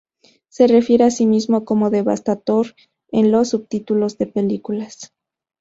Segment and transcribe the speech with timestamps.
[0.47, 2.73] Se refiere a sí mismo como Devastator
[3.11, 5.13] en los subtítulos de películas.